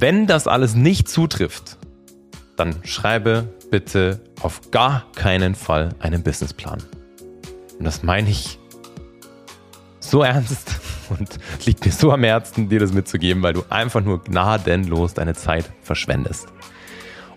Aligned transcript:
wenn 0.00 0.26
das 0.26 0.46
alles 0.46 0.74
nicht 0.74 1.08
zutrifft, 1.08 1.76
dann 2.56 2.76
schreibe 2.84 3.48
bitte 3.70 4.20
auf 4.40 4.70
gar 4.70 5.04
keinen 5.14 5.54
Fall 5.54 5.90
einen 6.00 6.22
Businessplan. 6.22 6.82
Und 7.78 7.84
das 7.84 8.02
meine 8.02 8.30
ich 8.30 8.58
so 10.00 10.22
ernst 10.22 10.80
und 11.10 11.38
liegt 11.66 11.84
mir 11.84 11.92
so 11.92 12.12
am 12.12 12.24
Herzen, 12.24 12.68
dir 12.68 12.80
das 12.80 12.92
mitzugeben, 12.92 13.42
weil 13.42 13.52
du 13.52 13.62
einfach 13.68 14.00
nur 14.02 14.24
gnadenlos 14.24 15.14
deine 15.14 15.34
Zeit 15.34 15.70
verschwendest. 15.82 16.48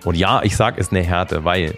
Und 0.06 0.16
ja, 0.16 0.42
ich 0.44 0.56
sage 0.56 0.80
es 0.80 0.92
eine 0.92 1.02
Härte, 1.02 1.44
weil 1.46 1.78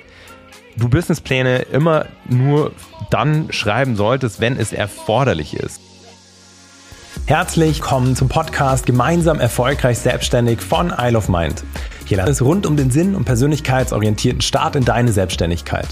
du 0.77 0.89
Businesspläne 0.89 1.59
immer 1.59 2.05
nur 2.27 2.71
dann 3.09 3.51
schreiben 3.51 3.95
solltest, 3.95 4.39
wenn 4.39 4.57
es 4.57 4.73
erforderlich 4.73 5.55
ist. 5.55 5.81
Herzlich 7.27 7.77
willkommen 7.77 8.15
zum 8.15 8.29
Podcast 8.29 8.85
Gemeinsam 8.85 9.39
erfolgreich 9.39 9.97
selbstständig 9.97 10.61
von 10.61 10.93
Isle 10.95 11.17
of 11.17 11.27
Mind. 11.27 11.63
Hier 12.05 12.17
lernt 12.17 12.29
es 12.29 12.43
rund 12.43 12.67
um 12.67 12.77
den 12.77 12.91
Sinn 12.91 13.15
und 13.15 13.25
persönlichkeitsorientierten 13.25 14.41
Start 14.41 14.75
in 14.75 14.85
deine 14.85 15.11
Selbstständigkeit. 15.11 15.87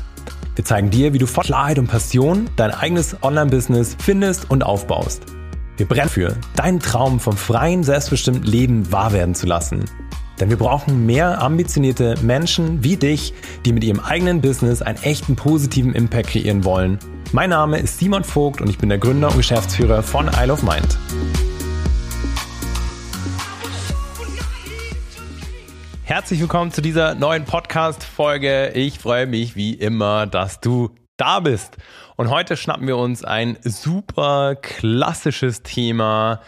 Wir 0.55 0.63
zeigen 0.63 0.91
dir, 0.91 1.11
wie 1.11 1.17
du 1.17 1.25
voll 1.25 1.43
Klarheit 1.43 1.79
und 1.79 1.87
Passion 1.87 2.51
dein 2.55 2.69
eigenes 2.69 3.17
Online-Business 3.23 3.97
findest 3.97 4.51
und 4.51 4.61
aufbaust. 4.61 5.23
Wir 5.77 5.87
brennen 5.87 6.07
für, 6.07 6.37
deinen 6.55 6.79
Traum 6.79 7.19
vom 7.19 7.35
freien, 7.35 7.83
selbstbestimmten 7.83 8.43
Leben 8.43 8.91
wahr 8.91 9.11
werden 9.11 9.33
zu 9.33 9.47
lassen. 9.47 9.85
Denn 10.43 10.49
wir 10.49 10.57
brauchen 10.57 11.05
mehr 11.05 11.41
ambitionierte 11.41 12.15
Menschen 12.21 12.83
wie 12.83 12.97
dich, 12.97 13.33
die 13.63 13.71
mit 13.71 13.81
ihrem 13.85 14.01
eigenen 14.01 14.41
Business 14.41 14.81
einen 14.81 15.01
echten 15.01 15.37
positiven 15.37 15.95
Impact 15.95 16.31
kreieren 16.31 16.65
wollen. 16.65 16.99
Mein 17.31 17.51
Name 17.51 17.79
ist 17.79 17.97
Simon 17.97 18.25
Vogt 18.25 18.59
und 18.59 18.69
ich 18.69 18.77
bin 18.77 18.89
der 18.89 18.97
Gründer 18.97 19.29
und 19.29 19.37
Geschäftsführer 19.37 20.03
von 20.03 20.29
Isle 20.37 20.51
of 20.51 20.61
Mind. 20.61 20.97
Herzlich 26.03 26.41
willkommen 26.41 26.73
zu 26.73 26.81
dieser 26.81 27.15
neuen 27.15 27.45
Podcast-Folge. 27.45 28.71
Ich 28.75 28.99
freue 28.99 29.27
mich 29.27 29.55
wie 29.55 29.73
immer, 29.73 30.27
dass 30.27 30.59
du 30.59 30.89
da 31.15 31.39
bist. 31.39 31.77
Und 32.15 32.29
heute 32.29 32.57
schnappen 32.57 32.85
wir 32.85 32.97
uns 32.97 33.23
ein 33.23 33.57
super 33.63 34.55
klassisches 34.55 35.63
Thema, 35.63 36.41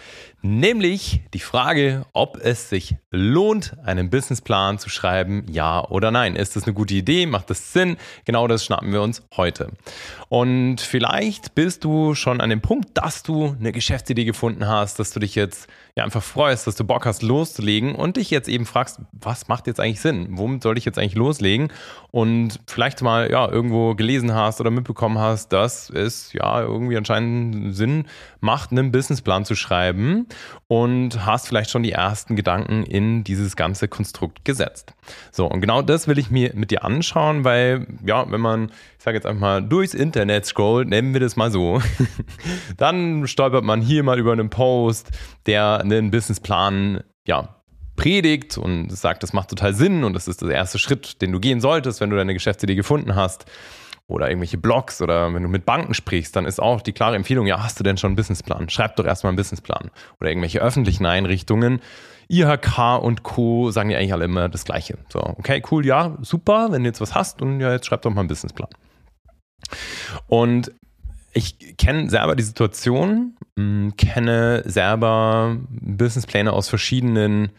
nämlich 0.43 1.21
die 1.33 1.39
Frage, 1.39 2.05
ob 2.13 2.37
es 2.37 2.69
sich 2.69 2.97
lohnt, 3.09 3.75
einen 3.83 4.11
Businessplan 4.11 4.77
zu 4.77 4.89
schreiben, 4.89 5.45
ja 5.49 5.83
oder 5.83 6.11
nein. 6.11 6.35
Ist 6.35 6.55
das 6.55 6.65
eine 6.65 6.73
gute 6.73 6.93
Idee? 6.93 7.25
Macht 7.25 7.49
das 7.49 7.73
Sinn? 7.73 7.97
Genau 8.25 8.47
das 8.47 8.63
schnappen 8.63 8.93
wir 8.93 9.01
uns 9.01 9.23
heute. 9.35 9.71
Und 10.29 10.81
vielleicht 10.81 11.55
bist 11.55 11.83
du 11.83 12.13
schon 12.13 12.41
an 12.41 12.51
dem 12.51 12.61
Punkt, 12.61 12.89
dass 12.93 13.23
du 13.23 13.55
eine 13.59 13.71
Geschäftsidee 13.71 14.25
gefunden 14.25 14.67
hast, 14.67 14.99
dass 14.99 15.11
du 15.11 15.19
dich 15.19 15.33
jetzt 15.33 15.67
ja 15.97 16.03
einfach 16.03 16.23
freust, 16.23 16.67
dass 16.67 16.75
du 16.75 16.83
Bock 16.83 17.05
hast 17.05 17.23
loszulegen 17.23 17.95
und 17.95 18.17
dich 18.17 18.29
jetzt 18.29 18.49
eben 18.49 18.65
fragst, 18.65 18.99
was 19.13 19.47
macht 19.47 19.65
jetzt 19.65 19.79
eigentlich 19.79 20.01
Sinn? 20.01 20.27
Womit 20.31 20.61
soll 20.61 20.77
ich 20.77 20.83
jetzt 20.83 20.99
eigentlich 20.99 21.15
loslegen? 21.15 21.71
Und 22.11 22.59
vielleicht 22.67 23.01
mal 23.01 23.31
ja 23.31 23.49
irgendwo 23.49 23.95
gelesen 23.95 24.33
hast 24.33 24.59
oder 24.59 24.71
mitbekommen 24.71 25.19
hast, 25.19 25.53
dass 25.53 25.89
es 25.89 26.33
ja 26.33 26.61
irgendwie 26.61 26.97
anscheinend 26.97 27.73
Sinn 27.75 28.07
macht, 28.41 28.71
einen 28.71 28.91
Businessplan 28.91 29.45
zu 29.45 29.55
schreiben 29.55 30.27
und 30.67 31.25
hast 31.25 31.47
vielleicht 31.47 31.69
schon 31.69 31.83
die 31.83 31.93
ersten 31.93 32.35
Gedanken 32.35 32.83
in 32.83 33.23
dieses 33.23 33.55
ganze 33.55 33.87
Konstrukt 33.87 34.43
gesetzt. 34.43 34.94
So, 35.31 35.47
und 35.47 35.61
genau 35.61 35.81
das 35.81 36.07
will 36.07 36.17
ich 36.17 36.31
mir 36.31 36.51
mit 36.55 36.71
dir 36.71 36.83
anschauen, 36.83 37.43
weil 37.43 37.87
ja, 38.05 38.29
wenn 38.31 38.41
man 38.41 38.71
sage 38.97 39.17
jetzt 39.17 39.25
einfach 39.25 39.41
mal, 39.41 39.61
durchs 39.61 39.93
Internet 39.93 40.45
scrollt, 40.45 40.87
nennen 40.87 41.13
wir 41.13 41.19
das 41.19 41.35
mal 41.35 41.51
so, 41.51 41.81
dann 42.77 43.27
stolpert 43.27 43.63
man 43.63 43.81
hier 43.81 44.03
mal 44.03 44.19
über 44.19 44.31
einen 44.31 44.49
Post, 44.49 45.11
der 45.45 45.81
einen 45.81 46.11
Businessplan, 46.11 47.03
ja, 47.27 47.55
predigt 47.95 48.57
und 48.57 48.91
sagt, 48.91 49.23
das 49.23 49.33
macht 49.33 49.49
total 49.49 49.73
Sinn 49.73 50.03
und 50.03 50.13
das 50.13 50.27
ist 50.27 50.41
der 50.41 50.51
erste 50.51 50.79
Schritt, 50.79 51.21
den 51.21 51.31
du 51.31 51.39
gehen 51.39 51.61
solltest, 51.61 52.01
wenn 52.01 52.09
du 52.09 52.17
deine 52.17 52.33
Geschäftsidee 52.33 52.75
gefunden 52.75 53.15
hast. 53.15 53.45
Oder 54.07 54.29
irgendwelche 54.29 54.59
Blogs 54.59 55.01
oder 55.01 55.33
wenn 55.33 55.41
du 55.41 55.49
mit 55.49 55.65
Banken 55.65 55.95
sprichst, 55.95 56.35
dann 56.35 56.45
ist 56.45 56.61
auch 56.61 56.81
die 56.81 56.93
klare 56.93 57.15
Empfehlung, 57.15 57.47
ja, 57.47 57.63
hast 57.63 57.79
du 57.79 57.83
denn 57.83 57.97
schon 57.97 58.09
einen 58.09 58.15
Businessplan? 58.15 58.69
Schreib 58.69 58.95
doch 58.97 59.05
erstmal 59.05 59.31
einen 59.31 59.37
Businessplan. 59.37 59.89
Oder 60.19 60.29
irgendwelche 60.29 60.59
öffentlichen 60.59 61.07
Einrichtungen, 61.07 61.81
IHK 62.29 63.01
und 63.01 63.23
Co. 63.23 63.71
sagen 63.71 63.89
ja 63.89 63.97
eigentlich 63.97 64.13
alle 64.13 64.25
immer 64.25 64.47
das 64.47 64.63
Gleiche. 64.63 64.99
So, 65.09 65.19
okay, 65.21 65.63
cool, 65.71 65.85
ja, 65.85 66.17
super, 66.21 66.71
wenn 66.71 66.83
du 66.83 66.89
jetzt 66.89 67.01
was 67.01 67.15
hast 67.15 67.41
und 67.41 67.59
ja, 67.59 67.71
jetzt 67.71 67.87
schreib 67.87 68.03
doch 68.03 68.11
mal 68.11 68.21
einen 68.21 68.27
Businessplan. 68.27 68.69
Und 70.27 70.71
ich 71.33 71.77
kenne 71.77 72.09
selber 72.09 72.35
die 72.35 72.43
Situation, 72.43 73.35
hm, 73.57 73.95
kenne 73.97 74.63
selber 74.65 75.57
Businesspläne 75.69 76.53
aus 76.53 76.69
verschiedenen, 76.69 77.51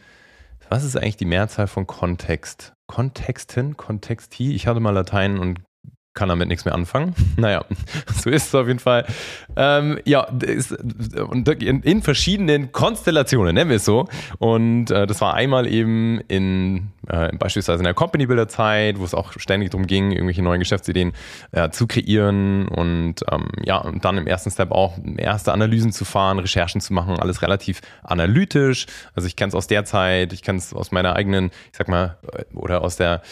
was 0.68 0.84
ist 0.84 0.96
eigentlich 0.96 1.16
die 1.16 1.26
Mehrzahl 1.26 1.66
von 1.66 1.86
Kontext? 1.86 2.72
Kontexten, 2.86 3.76
Kontexti. 3.76 4.54
Ich 4.54 4.66
hatte 4.66 4.80
mal 4.80 4.90
Latein 4.90 5.38
und 5.38 5.60
kann 6.16 6.28
damit 6.28 6.48
nichts 6.48 6.64
mehr 6.64 6.74
anfangen. 6.74 7.14
Naja, 7.36 7.64
so 8.14 8.30
ist 8.30 8.48
es 8.48 8.54
auf 8.54 8.66
jeden 8.66 8.78
Fall. 8.78 9.04
Ähm, 9.56 9.98
ja, 10.06 10.22
ist, 10.40 10.72
in, 10.72 11.82
in, 11.82 12.02
verschiedenen 12.02 12.72
Konstellationen, 12.72 13.54
nennen 13.54 13.68
wir 13.68 13.76
es 13.76 13.84
so. 13.84 14.08
Und 14.38 14.90
äh, 14.90 15.06
das 15.06 15.20
war 15.20 15.34
einmal 15.34 15.66
eben 15.66 16.20
in 16.28 16.92
äh, 17.08 17.36
beispielsweise 17.36 17.78
in 17.78 17.84
der 17.84 17.94
Company 17.94 18.26
Builder 18.26 18.48
Zeit, 18.48 18.98
wo 18.98 19.04
es 19.04 19.14
auch 19.14 19.32
ständig 19.36 19.70
darum 19.70 19.86
ging, 19.86 20.12
irgendwelche 20.12 20.42
neuen 20.42 20.60
Geschäftsideen 20.60 21.12
äh, 21.52 21.70
zu 21.70 21.86
kreieren 21.86 22.68
und 22.68 23.16
ähm, 23.30 23.48
ja, 23.64 23.78
und 23.78 24.04
dann 24.04 24.18
im 24.18 24.26
ersten 24.26 24.50
Step 24.50 24.72
auch 24.72 24.98
erste 25.16 25.52
Analysen 25.52 25.92
zu 25.92 26.04
fahren, 26.04 26.38
Recherchen 26.38 26.80
zu 26.80 26.92
machen, 26.92 27.18
alles 27.18 27.42
relativ 27.42 27.80
analytisch. 28.02 28.86
Also 29.14 29.26
ich 29.26 29.36
kenne 29.36 29.48
es 29.48 29.54
aus 29.54 29.66
der 29.66 29.84
Zeit, 29.84 30.32
ich 30.32 30.42
kenne 30.42 30.58
es 30.58 30.72
aus 30.72 30.90
meiner 30.90 31.14
eigenen, 31.14 31.50
ich 31.70 31.78
sag 31.78 31.88
mal, 31.88 32.16
äh, 32.32 32.44
oder 32.54 32.82
aus 32.82 32.96
der 32.96 33.22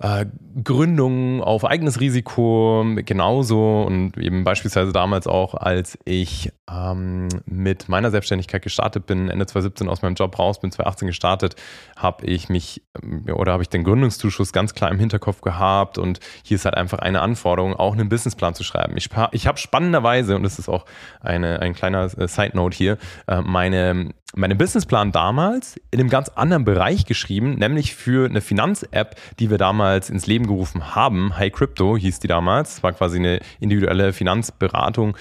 äh, 0.00 0.26
Gründung 0.62 1.42
auf 1.42 1.64
eigenes 1.64 2.00
Risiko 2.00 2.21
genauso 2.24 3.82
und 3.82 4.16
eben 4.16 4.44
beispielsweise 4.44 4.92
damals 4.92 5.26
auch, 5.26 5.54
als 5.54 5.98
ich 6.04 6.50
ähm, 6.70 7.28
mit 7.44 7.88
meiner 7.88 8.10
Selbstständigkeit 8.10 8.62
gestartet 8.62 9.06
bin, 9.06 9.28
Ende 9.28 9.46
2017 9.46 9.88
aus 9.88 10.02
meinem 10.02 10.14
Job 10.14 10.38
raus, 10.38 10.60
bin 10.60 10.70
2018 10.70 11.08
gestartet, 11.08 11.56
habe 11.96 12.24
ich 12.26 12.48
mich 12.48 12.82
ähm, 13.02 13.26
oder 13.34 13.52
habe 13.52 13.62
ich 13.62 13.68
den 13.68 13.84
Gründungszuschuss 13.84 14.52
ganz 14.52 14.74
klar 14.74 14.90
im 14.90 14.98
Hinterkopf 14.98 15.40
gehabt 15.40 15.98
und 15.98 16.20
hier 16.44 16.56
ist 16.56 16.64
halt 16.64 16.76
einfach 16.76 16.98
eine 16.98 17.20
Anforderung, 17.20 17.74
auch 17.74 17.92
einen 17.92 18.08
Businessplan 18.08 18.54
zu 18.54 18.64
schreiben. 18.64 18.96
Ich, 18.96 19.10
ich 19.32 19.46
habe 19.46 19.58
spannenderweise, 19.58 20.36
und 20.36 20.42
das 20.42 20.58
ist 20.58 20.68
auch 20.68 20.84
eine, 21.20 21.60
ein 21.60 21.74
kleiner 21.74 22.04
äh, 22.18 22.28
Side-Note 22.28 22.76
hier, 22.76 22.98
äh, 23.26 23.40
meine 23.40 24.12
meinen 24.34 24.56
Businessplan 24.56 25.12
damals 25.12 25.78
in 25.90 26.00
einem 26.00 26.08
ganz 26.08 26.28
anderen 26.30 26.64
Bereich 26.64 27.06
geschrieben, 27.06 27.56
nämlich 27.56 27.94
für 27.94 28.26
eine 28.26 28.40
Finanz-App, 28.40 29.16
die 29.38 29.50
wir 29.50 29.58
damals 29.58 30.10
ins 30.10 30.26
Leben 30.26 30.46
gerufen 30.46 30.94
haben. 30.94 31.36
High 31.36 31.52
Crypto 31.52 31.96
hieß 31.96 32.20
die 32.20 32.28
damals. 32.28 32.76
Das 32.76 32.82
war 32.82 32.92
quasi 32.92 33.18
eine 33.18 33.40
individuelle 33.60 34.12
Finanzberatung, 34.12 35.16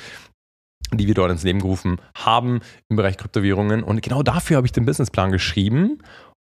die 0.93 1.07
wir 1.07 1.13
dort 1.13 1.31
ins 1.31 1.43
Leben 1.43 1.59
gerufen 1.59 1.99
haben 2.15 2.61
im 2.89 2.95
Bereich 2.95 3.17
Kryptowährungen. 3.17 3.83
Und 3.83 4.01
genau 4.01 4.23
dafür 4.23 4.57
habe 4.57 4.67
ich 4.67 4.71
den 4.71 4.85
Businessplan 4.85 5.31
geschrieben 5.31 5.99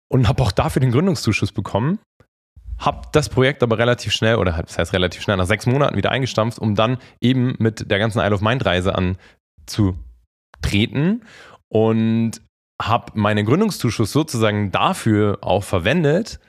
und 0.09 0.27
habe 0.27 0.41
auch 0.41 0.51
dafür 0.51 0.79
den 0.79 0.91
Gründungszuschuss 0.91 1.51
bekommen. 1.51 1.99
Habe 2.79 3.07
das 3.11 3.29
Projekt 3.29 3.63
aber 3.63 3.79
relativ 3.79 4.13
schnell, 4.13 4.35
oder 4.35 4.51
das 4.51 4.77
heißt 4.77 4.93
relativ 4.93 5.23
schnell, 5.23 5.37
nach 5.37 5.47
sechs 5.47 5.65
Monaten 5.65 5.97
wieder 5.97 6.11
eingestampft, 6.11 6.59
um 6.59 6.75
dann 6.75 6.99
eben 7.19 7.55
mit 7.57 7.89
der 7.89 7.97
ganzen 7.97 8.19
Isle 8.19 8.35
of 8.35 8.41
Mind 8.41 8.63
Reise 8.65 8.93
anzutreten. 8.93 11.23
Und 11.69 12.39
habe 12.81 13.11
meinen 13.15 13.45
Gründungszuschuss 13.45 14.11
sozusagen 14.11 14.71
dafür 14.71 15.39
auch 15.41 15.63
verwendet, 15.63 16.39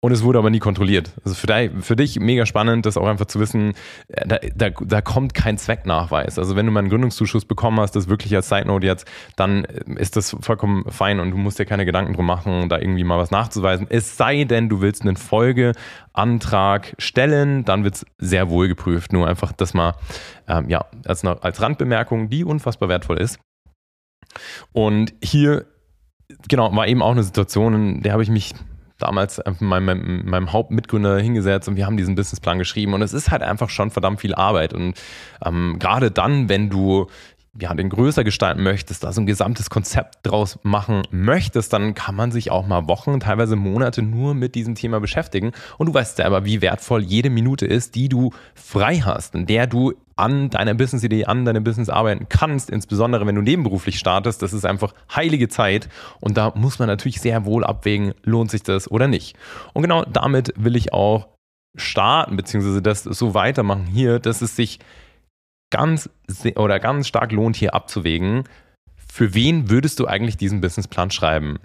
und 0.00 0.12
es 0.12 0.22
wurde 0.22 0.38
aber 0.38 0.50
nie 0.50 0.60
kontrolliert. 0.60 1.10
Also 1.24 1.34
für, 1.34 1.48
dich, 1.48 1.70
für 1.80 1.96
dich 1.96 2.20
mega 2.20 2.46
spannend, 2.46 2.86
das 2.86 2.96
auch 2.96 3.08
einfach 3.08 3.26
zu 3.26 3.40
wissen, 3.40 3.74
äh, 4.06 4.28
da, 4.28 4.38
da, 4.54 4.70
da 4.70 5.00
kommt 5.00 5.34
kein 5.34 5.58
Zwecknachweis. 5.58 6.38
Also 6.38 6.54
wenn 6.54 6.66
du 6.66 6.72
mal 6.72 6.80
einen 6.80 6.88
Gründungszuschuss 6.88 7.44
bekommen 7.44 7.80
hast, 7.80 7.96
das 7.96 8.08
wirklich 8.08 8.34
als 8.36 8.48
Side 8.48 8.66
Note 8.66 8.86
jetzt, 8.86 9.08
dann 9.34 9.64
äh, 9.64 10.00
ist 10.00 10.16
das 10.16 10.36
vollkommen 10.40 10.84
fein 10.88 11.18
und 11.18 11.32
du 11.32 11.36
musst 11.36 11.58
dir 11.58 11.66
keine 11.66 11.84
Gedanken 11.84 12.12
drum 12.12 12.26
machen, 12.26 12.68
da 12.68 12.78
irgendwie 12.78 13.02
mal 13.02 13.18
was 13.18 13.32
nachzuweisen. 13.32 13.88
Es 13.90 14.16
sei 14.16 14.44
denn, 14.44 14.68
du 14.68 14.80
willst 14.80 15.02
einen 15.02 15.16
Folgeantrag 15.16 16.94
stellen, 16.98 17.64
dann 17.64 17.82
wird 17.82 17.96
es 17.96 18.06
sehr 18.18 18.50
wohl 18.50 18.68
geprüft. 18.68 19.12
Nur 19.12 19.26
einfach 19.26 19.50
das 19.50 19.74
mal 19.74 19.94
ähm, 20.46 20.68
ja, 20.68 20.84
als, 21.06 21.24
als 21.24 21.60
Randbemerkung, 21.60 22.28
die 22.28 22.44
unfassbar 22.44 22.88
wertvoll 22.88 23.18
ist. 23.18 23.40
Und 24.72 25.14
hier, 25.22 25.66
genau, 26.48 26.74
war 26.74 26.86
eben 26.86 27.02
auch 27.02 27.12
eine 27.12 27.22
Situation, 27.22 27.74
in 27.74 28.02
der 28.02 28.12
habe 28.12 28.22
ich 28.22 28.30
mich 28.30 28.54
damals 28.98 29.38
mit 29.44 29.60
meinem, 29.60 30.28
meinem, 30.28 30.52
Hauptmitgründer 30.52 31.18
hingesetzt 31.18 31.68
und 31.68 31.76
wir 31.76 31.86
haben 31.86 31.96
diesen 31.96 32.16
Businessplan 32.16 32.58
geschrieben 32.58 32.94
und 32.94 33.02
es 33.02 33.12
ist 33.12 33.30
halt 33.30 33.42
einfach 33.42 33.70
schon 33.70 33.90
verdammt 33.90 34.20
viel 34.20 34.34
Arbeit 34.34 34.74
und 34.74 34.94
ähm, 35.44 35.76
gerade 35.78 36.10
dann, 36.10 36.48
wenn 36.48 36.68
du 36.68 37.06
ja, 37.60 37.74
den 37.74 37.88
größer 37.88 38.24
gestalten 38.24 38.62
möchtest, 38.62 39.04
da 39.04 39.12
so 39.12 39.20
ein 39.20 39.26
gesamtes 39.26 39.70
Konzept 39.70 40.18
draus 40.26 40.58
machen 40.62 41.02
möchtest, 41.10 41.72
dann 41.72 41.94
kann 41.94 42.14
man 42.14 42.30
sich 42.30 42.50
auch 42.50 42.66
mal 42.66 42.88
Wochen, 42.88 43.20
teilweise 43.20 43.56
Monate 43.56 44.02
nur 44.02 44.34
mit 44.34 44.54
diesem 44.54 44.74
Thema 44.74 45.00
beschäftigen. 45.00 45.52
Und 45.76 45.86
du 45.86 45.94
weißt 45.94 46.16
selber, 46.16 46.44
wie 46.44 46.62
wertvoll 46.62 47.02
jede 47.02 47.30
Minute 47.30 47.66
ist, 47.66 47.94
die 47.94 48.08
du 48.08 48.32
frei 48.54 48.98
hast, 48.98 49.34
in 49.34 49.46
der 49.46 49.66
du 49.66 49.94
an 50.18 50.50
deiner 50.50 50.74
Business-Idee, 50.74 51.26
an 51.26 51.44
deinem 51.44 51.64
Business 51.64 51.88
arbeiten 51.88 52.26
kannst, 52.28 52.70
insbesondere 52.70 53.26
wenn 53.26 53.34
du 53.34 53.42
nebenberuflich 53.42 53.98
startest. 53.98 54.42
Das 54.42 54.52
ist 54.52 54.64
einfach 54.64 54.94
heilige 55.14 55.48
Zeit 55.48 55.88
und 56.20 56.36
da 56.36 56.52
muss 56.54 56.78
man 56.78 56.88
natürlich 56.88 57.20
sehr 57.20 57.44
wohl 57.44 57.64
abwägen, 57.64 58.14
lohnt 58.22 58.50
sich 58.50 58.62
das 58.62 58.90
oder 58.90 59.08
nicht. 59.08 59.36
Und 59.72 59.82
genau 59.82 60.04
damit 60.04 60.52
will 60.56 60.76
ich 60.76 60.92
auch 60.92 61.28
starten, 61.76 62.36
beziehungsweise 62.36 62.82
das 62.82 63.04
so 63.04 63.34
weitermachen 63.34 63.86
hier, 63.86 64.18
dass 64.18 64.42
es 64.42 64.56
sich 64.56 64.80
ganz 65.70 66.10
oder 66.56 66.80
ganz 66.80 67.06
stark 67.06 67.32
lohnt, 67.32 67.56
hier 67.56 67.74
abzuwägen, 67.74 68.44
für 69.10 69.34
wen 69.34 69.70
würdest 69.70 70.00
du 70.00 70.06
eigentlich 70.06 70.36
diesen 70.36 70.60
Businessplan 70.60 71.10
schreiben? 71.10 71.58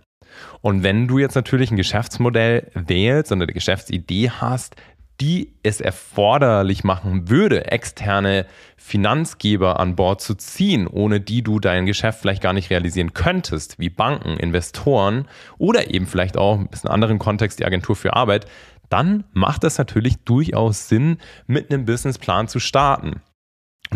Und 0.62 0.84
wenn 0.84 1.08
du 1.08 1.20
jetzt 1.20 1.36
natürlich 1.36 1.72
ein 1.72 1.78
Geschäftsmodell 1.78 2.72
wählst 2.74 3.32
und 3.32 3.42
eine 3.42 3.54
Geschäftsidee 3.54 4.30
hast, 4.30 4.76
die 5.22 5.54
es 5.64 5.80
erforderlich 5.80 6.84
machen 6.84 7.30
würde, 7.30 7.72
externe 7.72 8.46
Finanzgeber 8.78 9.80
an 9.80 9.96
Bord 9.96 10.22
zu 10.22 10.36
ziehen, 10.36 10.88
ohne 10.88 11.22
die 11.22 11.44
du 11.44 11.60
dein 11.60 11.86
Geschäft 11.86 12.20
vielleicht 12.20 12.42
gar 12.42 12.54
nicht 12.54 12.70
realisieren 12.70 13.14
könntest, 13.14 13.80
wie 13.80 13.90
Banken, 13.90 14.38
Investoren 14.38 15.28
oder 15.58 15.94
eben 15.94 16.08
vielleicht 16.08 16.38
auch 16.38 16.58
ein 16.58 16.68
bisschen 16.68 16.90
anderen 16.90 17.20
Kontext 17.20 17.60
die 17.60 17.66
Agentur 17.66 17.96
für 17.96 18.14
Arbeit, 18.14 18.48
dann 18.90 19.24
macht 19.34 19.64
es 19.64 19.78
natürlich 19.78 20.18
durchaus 20.24 20.90
Sinn, 20.90 21.18
mit 21.48 21.72
einem 21.72 21.86
Businessplan 21.86 22.48
zu 22.48 22.60
starten. 22.60 23.22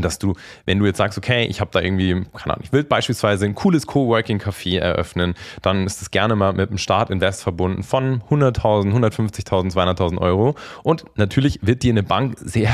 Dass 0.01 0.19
du, 0.19 0.35
wenn 0.65 0.79
du 0.79 0.85
jetzt 0.85 0.97
sagst, 0.97 1.17
okay, 1.17 1.45
ich 1.45 1.61
habe 1.61 1.71
da 1.71 1.81
irgendwie, 1.81 2.13
keine 2.33 2.53
Ahnung, 2.53 2.63
ich 2.63 2.71
will 2.71 2.83
beispielsweise 2.83 3.45
ein 3.45 3.55
cooles 3.55 3.87
Coworking-Café 3.87 4.79
eröffnen, 4.79 5.35
dann 5.61 5.85
ist 5.85 6.01
das 6.01 6.11
gerne 6.11 6.35
mal 6.35 6.53
mit 6.53 6.69
einem 6.69 6.77
Start-Invest 6.77 7.43
verbunden 7.43 7.83
von 7.83 8.21
100.000, 8.29 8.93
150.000, 8.93 9.73
200.000 9.73 10.17
Euro. 10.19 10.55
Und 10.83 11.05
natürlich 11.15 11.59
wird 11.61 11.83
dir 11.83 11.91
eine 11.91 12.03
Bank 12.03 12.37
sehr, 12.39 12.73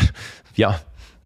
ja, 0.55 0.79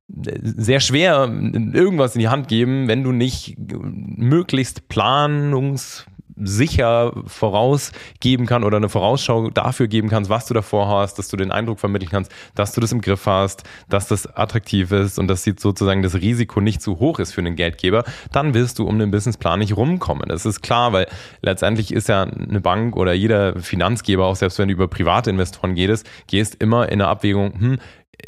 sehr 0.08 0.80
schwer 0.80 1.30
irgendwas 1.74 2.16
in 2.16 2.20
die 2.20 2.30
Hand 2.30 2.48
geben, 2.48 2.88
wenn 2.88 3.04
du 3.04 3.12
nicht 3.12 3.58
möglichst 3.58 4.88
planungs 4.88 6.06
sicher 6.40 7.14
vorausgeben 7.26 8.46
kann 8.46 8.64
oder 8.64 8.78
eine 8.78 8.90
Vorausschau 8.90 9.50
dafür 9.50 9.88
geben 9.88 10.10
kannst, 10.10 10.30
was 10.30 10.46
du 10.46 10.54
davor 10.54 10.88
hast, 10.88 11.20
dass 11.20 11.30
du 11.30 11.38
den 11.38 11.52
Eindruck 11.52 11.80
vermitteln 11.80 12.10
kannst, 12.10 12.32
dass 12.56 12.74
du 12.74 12.82
das 12.82 12.92
im 12.92 13.02
Griff 13.02 13.26
hast, 13.26 13.64
dass 13.90 14.08
das 14.08 14.28
attraktiv 14.36 14.92
ist 14.92 15.20
und 15.20 15.28
dass 15.28 15.44
sozusagen 15.44 16.04
das 16.04 16.16
Risiko 16.16 16.62
nicht 16.62 16.82
zu 16.82 17.00
hoch 17.00 17.20
ist 17.20 17.34
für 17.34 17.42
einen 17.42 17.56
Geldgeber, 17.56 18.04
dann 18.32 18.54
wirst 18.54 18.80
du 18.80 18.88
um 18.88 19.00
den 19.00 19.12
Businessplan 19.12 19.60
nicht 19.60 19.76
rumkommen. 19.76 20.30
Das 20.30 20.46
ist 20.46 20.62
klar, 20.62 20.94
weil 20.94 21.08
letztendlich 21.42 21.94
ist 21.94 22.10
ja 22.10 22.24
eine 22.24 22.62
Bank 22.62 22.96
oder 22.96 23.14
jeder 23.14 23.60
Finanzgeber, 23.60 24.26
auch 24.26 24.36
selbst 24.36 24.60
wenn 24.60 24.68
du 24.68 24.74
über 24.74 24.88
private 24.88 25.30
Investoren 25.30 25.76
gehst, 25.76 26.08
gehst 26.28 26.56
immer 26.56 26.90
in 26.90 27.00
der 27.00 27.08
Abwägung, 27.08 27.54
hm, 27.60 27.80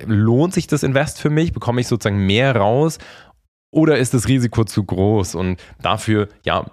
lohnt 0.06 0.54
sich 0.54 0.68
das 0.68 0.84
Invest 0.84 1.20
für 1.20 1.30
mich? 1.30 1.54
Bekomme 1.54 1.82
ich 1.82 1.88
sozusagen 1.88 2.26
mehr 2.26 2.56
raus? 2.56 3.00
Oder 3.72 3.98
ist 3.98 4.14
das 4.14 4.28
Risiko 4.28 4.64
zu 4.64 4.84
groß? 4.84 5.36
Und 5.36 5.60
dafür, 5.82 6.30
ja, 6.44 6.66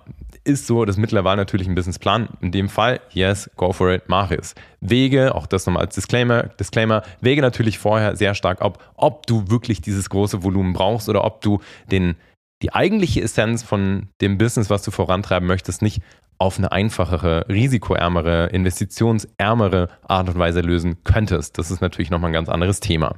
ist 0.46 0.66
so 0.66 0.84
das 0.84 0.96
mittlerweile 0.96 1.36
natürlich 1.36 1.66
ein 1.68 1.74
Businessplan. 1.74 2.28
In 2.40 2.52
dem 2.52 2.68
Fall, 2.68 3.00
yes, 3.10 3.50
go 3.56 3.72
for 3.72 3.92
it, 3.92 4.04
mach 4.06 4.30
es. 4.30 4.54
Wege, 4.80 5.34
auch 5.34 5.46
das 5.46 5.66
nochmal 5.66 5.84
als 5.84 5.94
Disclaimer, 5.94 6.44
Disclaimer, 6.44 7.02
wege 7.20 7.42
natürlich 7.42 7.78
vorher 7.78 8.16
sehr 8.16 8.34
stark 8.34 8.62
ab, 8.62 8.92
ob 8.96 9.26
du 9.26 9.50
wirklich 9.50 9.80
dieses 9.80 10.08
große 10.08 10.42
Volumen 10.42 10.72
brauchst 10.72 11.08
oder 11.08 11.24
ob 11.24 11.40
du 11.40 11.60
den, 11.90 12.16
die 12.62 12.72
eigentliche 12.72 13.20
Essenz 13.20 13.62
von 13.62 14.08
dem 14.20 14.38
Business, 14.38 14.70
was 14.70 14.82
du 14.82 14.90
vorantreiben 14.90 15.46
möchtest, 15.46 15.82
nicht 15.82 16.00
auf 16.38 16.58
eine 16.58 16.70
einfachere, 16.70 17.46
risikoärmere, 17.48 18.46
investitionsärmere 18.48 19.88
Art 20.06 20.28
und 20.28 20.38
Weise 20.38 20.60
lösen 20.60 21.02
könntest. 21.02 21.58
Das 21.58 21.70
ist 21.70 21.80
natürlich 21.80 22.10
nochmal 22.10 22.30
ein 22.30 22.34
ganz 22.34 22.48
anderes 22.48 22.80
Thema. 22.80 23.16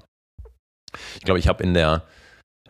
Ich 1.16 1.24
glaube, 1.24 1.38
ich 1.38 1.48
habe 1.48 1.62
in 1.62 1.74
der 1.74 2.04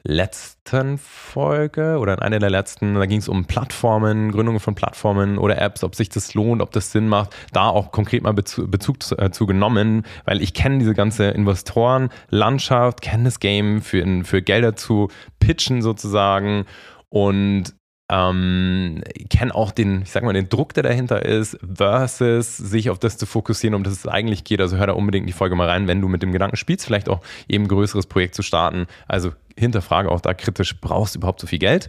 letzten 0.04 0.98
Folge 0.98 1.98
oder 1.98 2.14
in 2.14 2.18
einer 2.20 2.38
der 2.38 2.50
letzten, 2.50 2.94
da 2.94 3.06
ging 3.06 3.18
es 3.18 3.28
um 3.28 3.46
Plattformen, 3.46 4.32
Gründungen 4.32 4.60
von 4.60 4.74
Plattformen 4.74 5.38
oder 5.38 5.60
Apps, 5.60 5.84
ob 5.84 5.94
sich 5.94 6.08
das 6.08 6.34
lohnt, 6.34 6.62
ob 6.62 6.72
das 6.72 6.92
Sinn 6.92 7.08
macht, 7.08 7.34
da 7.52 7.68
auch 7.68 7.92
konkret 7.92 8.22
mal 8.22 8.32
Bezug, 8.32 8.70
Bezug 8.70 9.02
zu, 9.02 9.16
äh, 9.18 9.30
zu, 9.30 9.46
genommen, 9.46 10.04
weil 10.24 10.42
ich 10.42 10.54
kenne 10.54 10.78
diese 10.78 10.94
ganze 10.94 11.28
Investorenlandschaft, 11.28 13.00
kenne 13.00 13.24
das 13.24 13.40
Game 13.40 13.82
für, 13.82 14.24
für 14.24 14.42
Gelder 14.42 14.76
zu 14.76 15.08
pitchen 15.38 15.82
sozusagen 15.82 16.66
und 17.08 17.74
ähm, 18.10 19.02
kenne 19.28 19.54
auch 19.54 19.70
den, 19.70 20.02
ich 20.02 20.10
sag 20.10 20.22
mal, 20.22 20.32
den 20.32 20.48
Druck, 20.48 20.72
der 20.72 20.82
dahinter 20.82 21.24
ist, 21.24 21.58
versus 21.62 22.56
sich 22.56 22.88
auf 22.88 22.98
das 22.98 23.18
zu 23.18 23.26
fokussieren, 23.26 23.74
um 23.74 23.84
das 23.84 23.92
es 23.92 24.06
eigentlich 24.06 24.44
geht. 24.44 24.60
Also 24.60 24.76
hör 24.78 24.86
da 24.86 24.94
unbedingt 24.94 25.28
die 25.28 25.32
Folge 25.32 25.54
mal 25.56 25.68
rein, 25.68 25.88
wenn 25.88 26.00
du 26.00 26.08
mit 26.08 26.22
dem 26.22 26.32
Gedanken 26.32 26.56
spielst, 26.56 26.86
vielleicht 26.86 27.08
auch 27.08 27.20
eben 27.48 27.64
ein 27.64 27.68
größeres 27.68 28.06
Projekt 28.06 28.34
zu 28.34 28.42
starten. 28.42 28.86
Also 29.06 29.32
hinterfrage 29.58 30.10
auch 30.10 30.20
da 30.20 30.32
kritisch, 30.32 30.80
brauchst 30.80 31.14
du 31.14 31.18
überhaupt 31.18 31.40
so 31.40 31.46
viel 31.46 31.58
Geld? 31.58 31.88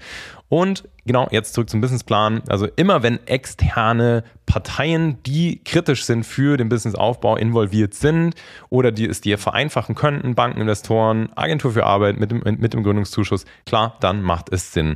Und 0.49 0.83
genau, 1.05 1.27
jetzt 1.31 1.53
zurück 1.53 1.69
zum 1.69 1.79
Businessplan. 1.79 2.41
Also 2.49 2.67
immer 2.75 3.03
wenn 3.03 3.25
externe 3.27 4.23
Parteien, 4.45 5.21
die 5.23 5.63
kritisch 5.63 6.03
sind 6.03 6.25
für 6.25 6.57
den 6.57 6.67
Businessaufbau, 6.67 7.37
involviert 7.37 7.93
sind 7.93 8.33
oder 8.69 8.91
die 8.91 9.05
es 9.05 9.21
dir 9.21 9.37
vereinfachen 9.37 9.95
könnten, 9.95 10.35
Banken, 10.35 10.59
Investoren, 10.59 11.29
Agentur 11.35 11.71
für 11.71 11.85
Arbeit 11.85 12.19
mit 12.19 12.31
dem, 12.31 12.41
mit 12.43 12.73
dem 12.73 12.83
Gründungszuschuss, 12.83 13.45
klar, 13.65 13.95
dann 14.01 14.23
macht 14.23 14.51
es 14.51 14.73
Sinn. 14.73 14.95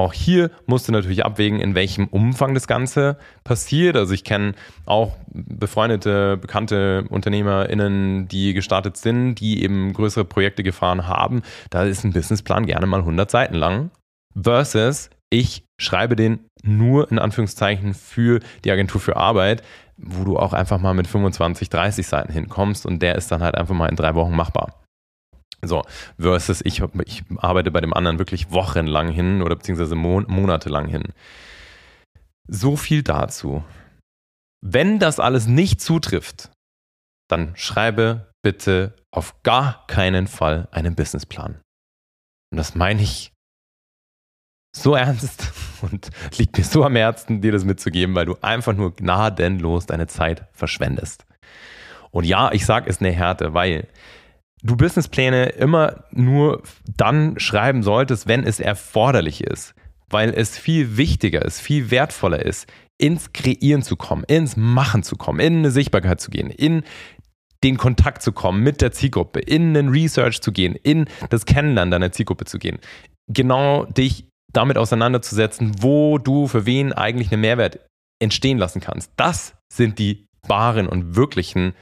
Auch 0.00 0.14
hier 0.14 0.50
musst 0.64 0.88
du 0.88 0.92
natürlich 0.92 1.26
abwägen, 1.26 1.60
in 1.60 1.74
welchem 1.74 2.06
Umfang 2.06 2.54
das 2.54 2.66
Ganze 2.66 3.18
passiert. 3.44 3.96
Also 3.96 4.14
ich 4.14 4.24
kenne 4.24 4.54
auch 4.86 5.14
befreundete, 5.30 6.38
bekannte 6.38 7.04
UnternehmerInnen, 7.10 8.26
die 8.26 8.54
gestartet 8.54 8.96
sind, 8.96 9.34
die 9.34 9.62
eben 9.62 9.92
größere 9.92 10.24
Projekte 10.24 10.62
gefahren 10.62 11.06
haben. 11.06 11.42
Da 11.68 11.84
ist 11.84 12.02
ein 12.04 12.14
Businessplan 12.14 12.64
gerne 12.64 12.86
mal 12.86 13.00
100 13.00 13.30
Seiten 13.30 13.54
lang. 13.54 13.90
Versus 14.34 15.10
ich 15.28 15.64
schreibe 15.78 16.16
den 16.16 16.46
nur 16.62 17.10
in 17.10 17.18
Anführungszeichen 17.18 17.92
für 17.92 18.40
die 18.64 18.70
Agentur 18.70 19.02
für 19.02 19.16
Arbeit, 19.16 19.62
wo 19.98 20.24
du 20.24 20.38
auch 20.38 20.54
einfach 20.54 20.80
mal 20.80 20.94
mit 20.94 21.08
25, 21.08 21.68
30 21.68 22.06
Seiten 22.06 22.32
hinkommst 22.32 22.86
und 22.86 23.02
der 23.02 23.16
ist 23.16 23.30
dann 23.30 23.42
halt 23.42 23.54
einfach 23.54 23.74
mal 23.74 23.88
in 23.88 23.96
drei 23.96 24.14
Wochen 24.14 24.34
machbar. 24.34 24.80
So, 25.62 25.82
versus 26.18 26.62
ich, 26.64 26.82
ich 27.04 27.22
arbeite 27.36 27.70
bei 27.70 27.80
dem 27.80 27.92
anderen 27.92 28.18
wirklich 28.18 28.50
wochenlang 28.50 29.10
hin 29.10 29.42
oder 29.42 29.56
beziehungsweise 29.56 29.94
mon 29.94 30.24
monatelang 30.28 30.88
hin. 30.88 31.12
So 32.48 32.76
viel 32.76 33.02
dazu. 33.02 33.62
Wenn 34.62 34.98
das 34.98 35.20
alles 35.20 35.46
nicht 35.46 35.80
zutrifft, 35.80 36.50
dann 37.28 37.56
schreibe 37.56 38.32
bitte 38.42 38.94
auf 39.12 39.42
gar 39.42 39.86
keinen 39.86 40.26
Fall 40.26 40.68
einen 40.70 40.94
Businessplan. 40.94 41.60
Und 42.50 42.56
das 42.56 42.74
meine 42.74 43.02
ich 43.02 43.32
so 44.74 44.94
ernst 44.94 45.52
und 45.82 46.10
liegt 46.38 46.56
mir 46.56 46.64
so 46.64 46.84
am 46.84 46.96
Herzen, 46.96 47.40
dir 47.40 47.52
das 47.52 47.64
mitzugeben, 47.64 48.14
weil 48.14 48.26
du 48.26 48.36
einfach 48.40 48.74
nur 48.74 48.94
gnadenlos 48.94 49.86
deine 49.86 50.06
Zeit 50.06 50.46
verschwendest. 50.52 51.24
Und 52.10 52.24
ja, 52.24 52.50
ich 52.52 52.66
sage 52.66 52.90
es 52.90 53.00
eine 53.00 53.12
Härte, 53.12 53.54
weil 53.54 53.86
du 54.62 54.76
Businesspläne 54.76 55.50
immer 55.50 56.04
nur 56.10 56.62
dann 56.96 57.38
schreiben 57.38 57.82
solltest, 57.82 58.26
wenn 58.28 58.44
es 58.44 58.60
erforderlich 58.60 59.42
ist, 59.42 59.74
weil 60.08 60.30
es 60.30 60.58
viel 60.58 60.96
wichtiger 60.96 61.44
ist, 61.44 61.60
viel 61.60 61.90
wertvoller 61.90 62.44
ist, 62.44 62.66
ins 62.98 63.32
Kreieren 63.32 63.82
zu 63.82 63.96
kommen, 63.96 64.24
ins 64.24 64.56
Machen 64.56 65.02
zu 65.02 65.16
kommen, 65.16 65.40
in 65.40 65.58
eine 65.58 65.70
Sichtbarkeit 65.70 66.20
zu 66.20 66.30
gehen, 66.30 66.50
in 66.50 66.82
den 67.64 67.76
Kontakt 67.76 68.22
zu 68.22 68.32
kommen 68.32 68.62
mit 68.62 68.80
der 68.80 68.92
Zielgruppe, 68.92 69.40
in 69.40 69.74
den 69.74 69.88
Research 69.88 70.40
zu 70.40 70.52
gehen, 70.52 70.74
in 70.74 71.06
das 71.28 71.46
Kennenlernen 71.46 71.90
deiner 71.90 72.12
Zielgruppe 72.12 72.44
zu 72.44 72.58
gehen. 72.58 72.78
Genau 73.28 73.84
dich 73.84 74.26
damit 74.52 74.78
auseinanderzusetzen, 74.78 75.82
wo 75.82 76.18
du 76.18 76.46
für 76.46 76.66
wen 76.66 76.92
eigentlich 76.92 77.32
einen 77.32 77.42
Mehrwert 77.42 77.80
entstehen 78.18 78.58
lassen 78.58 78.80
kannst. 78.80 79.12
Das 79.16 79.54
sind 79.72 79.98
die 79.98 80.26
wahren 80.46 80.88
und 80.88 81.16
wirklichen 81.16 81.74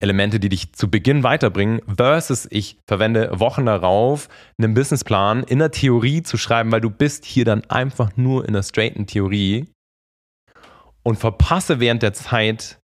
Elemente, 0.00 0.38
die 0.38 0.50
dich 0.50 0.72
zu 0.74 0.90
Beginn 0.90 1.22
weiterbringen, 1.22 1.80
versus 1.96 2.46
ich 2.50 2.78
verwende 2.86 3.30
Wochen 3.40 3.66
darauf, 3.66 4.28
einen 4.58 4.74
Businessplan 4.74 5.42
in 5.44 5.58
der 5.58 5.70
Theorie 5.70 6.22
zu 6.22 6.36
schreiben, 6.36 6.70
weil 6.70 6.82
du 6.82 6.90
bist 6.90 7.24
hier 7.24 7.44
dann 7.44 7.64
einfach 7.64 8.16
nur 8.16 8.46
in 8.46 8.52
der 8.52 8.62
straighten 8.62 9.06
Theorie 9.06 9.66
und 11.02 11.18
verpasse 11.18 11.80
während 11.80 12.02
der 12.02 12.12
Zeit 12.12 12.78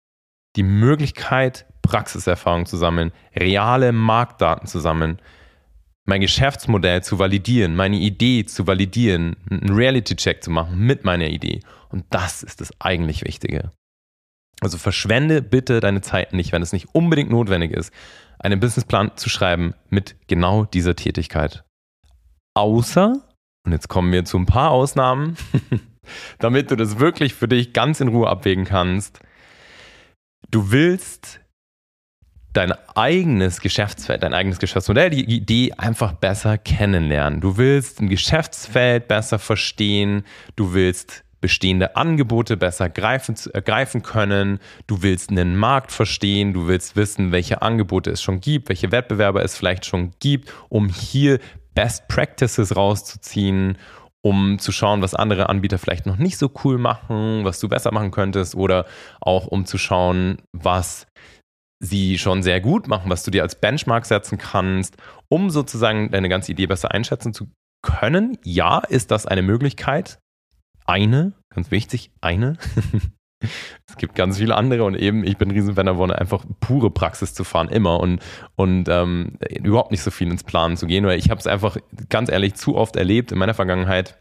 die 0.57 0.63
Möglichkeit, 0.63 1.67
Praxiserfahrung 1.83 2.67
zu 2.67 2.77
sammeln, 2.77 3.13
reale 3.35 3.93
Marktdaten 3.93 4.67
zu 4.67 4.81
sammeln, 4.81 5.21
mein 6.05 6.21
Geschäftsmodell 6.21 7.03
zu 7.03 7.19
validieren, 7.19 7.77
meine 7.77 7.97
Idee 7.97 8.45
zu 8.45 8.67
validieren, 8.67 9.37
einen 9.51 9.75
Reality-Check 9.75 10.43
zu 10.43 10.51
machen 10.51 10.79
mit 10.79 11.05
meiner 11.05 11.29
Idee. 11.29 11.61
Und 11.91 12.05
das 12.11 12.43
ist 12.43 12.61
das 12.61 12.71
eigentlich 12.81 13.25
Wichtige. 13.25 13.71
Also 14.63 14.79
verschwende 14.79 15.43
bitte 15.43 15.81
deine 15.81 16.01
Zeit 16.01 16.33
nicht, 16.33 16.53
wenn 16.53 16.63
es 16.63 16.73
nicht 16.73 16.95
unbedingt 16.95 17.31
notwendig 17.31 17.73
ist, 17.73 17.93
einen 18.39 18.61
Businessplan 18.61 19.17
zu 19.17 19.29
schreiben 19.29 19.75
mit 19.91 20.17
genau 20.29 20.65
dieser 20.65 20.97
Tätigkeit. 20.97 21.65
Außer 22.55 23.23
und 23.65 23.73
jetzt 23.73 23.89
kommen 23.89 24.13
wir 24.13 24.25
zu 24.25 24.39
ein 24.39 24.47
paar 24.47 24.71
Ausnahmen, 24.71 25.37
damit 26.39 26.71
du 26.71 26.77
das 26.77 26.99
wirklich 26.99 27.35
für 27.35 27.49
dich 27.49 27.73
ganz 27.73 28.01
in 28.01 28.09
Ruhe 28.09 28.29
abwägen 28.29 28.65
kannst. 28.65 29.21
Du 30.51 30.73
willst 30.73 31.41
dein 32.53 32.73
eigenes 32.95 33.61
Geschäftsfeld, 33.61 34.23
dein 34.23 34.35
eigenes 34.35 34.59
Geschäftsmodell, 34.59 35.11
die 35.11 35.25
Idee 35.25 35.73
einfach 35.79 36.13
besser 36.13 36.59
kennenlernen. 36.59 37.41
Du 37.41 37.57
willst 37.57 38.01
ein 38.01 38.09
Geschäftsfeld 38.09 39.09
besser 39.09 39.39
verstehen, 39.39 40.25
du 40.57 40.75
willst 40.75 41.25
bestehende 41.43 41.97
Angebote 41.97 42.57
besser 42.57 42.89
greifen, 42.89 43.35
äh, 43.53 43.61
greifen 43.61 44.03
können, 44.03 44.61
du 44.87 45.03
willst 45.03 45.29
einen 45.29 45.57
Markt 45.57 45.93
verstehen, 45.93 46.55
du 46.55 46.67
willst 46.69 46.97
wissen, 46.97 47.33
welche 47.33 47.61
Angebote 47.61 48.11
es 48.11 48.23
schon 48.23 48.41
gibt, 48.41 48.71
welche 48.71 48.91
Wettbewerber 48.91 49.45
es 49.45 49.55
vielleicht 49.55 49.85
schon 49.85 50.13
gibt, 50.21 50.51
um 50.71 50.89
hier 50.89 51.39
Best 51.75 52.09
Practices 52.09 52.75
rauszuziehen 52.75 53.77
um 54.25 54.61
zu 54.61 54.71
schauen, 54.71 55.03
was 55.03 55.15
andere 55.17 55.49
Anbieter 55.49 55.79
vielleicht 55.79 56.07
noch 56.07 56.17
nicht 56.17 56.39
so 56.39 56.49
cool 56.63 56.79
machen, 56.79 57.45
was 57.45 57.59
du 57.59 57.69
besser 57.69 57.93
machen 57.93 58.13
könntest 58.13 58.55
oder 58.55 58.87
auch 59.21 59.49
um 59.49 59.67
zu 59.67 59.79
schauen, 59.79 60.39
was 60.53 61.09
sie 61.81 62.19
schon 62.19 62.45
sehr 62.45 62.61
gut 62.61 62.87
machen, 62.87 63.11
was 63.11 63.25
du 63.25 63.33
dir 63.33 63.43
als 63.43 63.57
Benchmark 63.57 64.07
setzen 64.07 64.39
kannst, 64.39 64.97
um 65.29 65.51
sozusagen 65.51 66.13
deine 66.13 66.29
ganze 66.29 66.53
Idee 66.53 66.67
besser 66.67 66.93
einschätzen 66.93 67.35
zu 67.35 67.49
können. 67.83 68.39
Ja, 68.45 68.79
ist 68.79 69.11
das 69.11 69.27
eine 69.27 69.43
Möglichkeit. 69.43 70.22
Eine, 70.85 71.33
ganz 71.51 71.71
wichtig, 71.71 72.11
eine. 72.21 72.57
es 73.89 73.97
gibt 73.97 74.15
ganz 74.15 74.39
viele 74.39 74.57
andere 74.57 74.85
und 74.85 74.95
eben, 74.95 75.25
ich 75.25 75.37
bin 75.37 75.49
ein 75.49 75.55
Riesenfan 75.55 75.87
davon, 75.87 76.11
einfach 76.11 76.45
pure 76.61 76.91
Praxis 76.91 77.35
zu 77.35 77.45
fahren, 77.45 77.69
immer 77.69 78.01
und, 78.01 78.21
und 78.57 78.89
ähm, 78.89 79.39
überhaupt 79.63 79.91
nicht 79.91 80.03
so 80.03 80.11
viel 80.11 80.31
ins 80.31 80.45
Planen 80.45 80.77
zu 80.77 80.87
gehen, 80.87 81.07
weil 81.07 81.19
ich 81.19 81.31
habe 81.31 81.39
es 81.41 81.47
einfach 81.47 81.77
ganz 82.09 82.31
ehrlich 82.31 82.55
zu 82.55 82.77
oft 82.77 82.97
erlebt 82.97 83.33
in 83.33 83.39
meiner 83.39 83.55
Vergangenheit, 83.55 84.19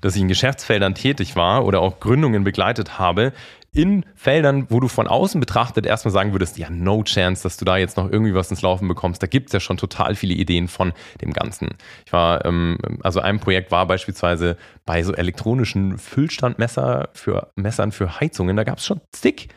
dass 0.00 0.16
ich 0.16 0.22
in 0.22 0.28
Geschäftsfeldern 0.28 0.94
tätig 0.94 1.36
war 1.36 1.64
oder 1.64 1.80
auch 1.80 2.00
Gründungen 2.00 2.44
begleitet 2.44 2.98
habe, 2.98 3.32
in 3.76 4.04
Feldern, 4.14 4.66
wo 4.70 4.80
du 4.80 4.88
von 4.88 5.06
außen 5.06 5.38
betrachtet 5.38 5.84
erstmal 5.84 6.12
sagen 6.12 6.32
würdest, 6.32 6.56
ja, 6.56 6.70
no 6.70 7.02
chance, 7.02 7.42
dass 7.42 7.58
du 7.58 7.64
da 7.66 7.76
jetzt 7.76 7.98
noch 7.98 8.10
irgendwie 8.10 8.34
was 8.34 8.50
ins 8.50 8.62
Laufen 8.62 8.88
bekommst. 8.88 9.22
Da 9.22 9.26
gibt 9.26 9.50
es 9.50 9.52
ja 9.52 9.60
schon 9.60 9.76
total 9.76 10.14
viele 10.14 10.34
Ideen 10.34 10.66
von 10.66 10.94
dem 11.20 11.32
Ganzen. 11.32 11.68
Ich 12.06 12.12
war, 12.12 12.44
ähm, 12.46 12.78
also 13.02 13.20
ein 13.20 13.38
Projekt 13.38 13.70
war 13.70 13.86
beispielsweise 13.86 14.56
bei 14.86 15.02
so 15.02 15.12
elektronischen 15.12 15.98
Füllstandmesser 15.98 17.10
für 17.12 17.50
Messern 17.54 17.92
für 17.92 18.18
Heizungen, 18.18 18.56
da 18.56 18.64
gab 18.64 18.78
es 18.78 18.86
schon 18.86 19.02
zig, 19.12 19.48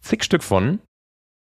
zig 0.00 0.22
Stück 0.22 0.44
von. 0.44 0.78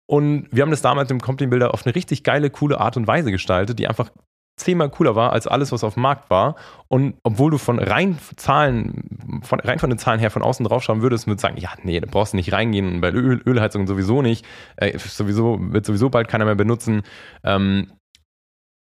Und 0.07 0.49
wir 0.51 0.63
haben 0.63 0.71
das 0.71 0.83
damals 0.83 1.11
im 1.11 1.21
Company 1.21 1.49
Builder 1.49 1.73
auf 1.73 1.87
eine 1.87 1.95
richtig 1.95 2.25
geile, 2.25 2.51
coole 2.51 2.79
Art 2.79 2.97
und 2.97 3.07
Weise 3.07 3.31
gestaltet, 3.31 3.79
die 3.79 3.87
einfach 3.87 4.11
zehnmal 4.57 4.89
cooler 4.91 5.17
war 5.17 5.33
als 5.33 5.47
alles, 5.47 5.73
was 5.73 5.85
auf 5.85 5.95
dem 5.95 6.03
Markt 6.03 6.31
war. 6.31 6.57
Und 6.89 7.15
obwohl 7.23 7.51
du 7.51 7.59
von 7.59 7.79
rein 7.79 8.19
Zahlen, 8.37 9.41
von, 9.43 9.61
rein 9.61 9.79
von 9.79 9.91
den 9.91 9.99
Zahlen 9.99 10.21
her 10.21 10.31
von 10.31 10.43
außen 10.43 10.65
drauf 10.65 10.83
schauen 10.83 11.03
würdest, 11.03 11.27
würdest 11.27 11.43
sagen, 11.43 11.57
ja, 11.59 11.71
nee, 11.83 11.99
da 12.01 12.07
brauchst 12.11 12.33
du 12.33 12.37
nicht 12.37 12.53
reingehen, 12.53 13.01
bei 13.01 13.11
Öl, 13.11 13.43
Ölheizungen 13.47 13.87
sowieso 13.87 14.23
nicht, 14.23 14.45
äh, 14.77 14.97
sowieso, 14.99 15.59
wird 15.61 15.87
sowieso 15.87 16.11
bald 16.11 16.29
keiner 16.29 16.45
mehr 16.45 16.55
benutzen. 16.55 17.03
Ähm, 17.43 17.89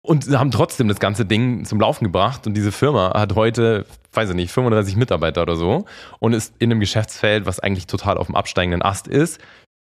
und 0.07 0.29
haben 0.39 0.51
trotzdem 0.51 0.89
das 0.89 1.01
ganze 1.01 1.25
Ding 1.25 1.65
zum 1.65 1.81
Laufen 1.81 2.05
gebracht. 2.05 2.47
Und 2.47 2.55
diese 2.55 2.73
Firma 2.73 3.19
hat 3.19 3.35
heute, 3.35 3.87
weiß 4.13 4.29
ich 4.29 4.37
nicht, 4.37 4.53
35 4.53 4.97
Mitarbeiter 4.97 5.41
oder 5.41 5.57
so 5.57 5.87
und 6.19 6.35
ist 6.35 6.55
in 6.59 6.71
einem 6.71 6.81
Geschäftsfeld, 6.81 7.47
was 7.47 7.59
eigentlich 7.59 7.87
total 7.87 8.19
auf 8.19 8.27
dem 8.27 8.37
absteigenden 8.37 8.83
Ast 8.83 9.09
ist. 9.09 9.41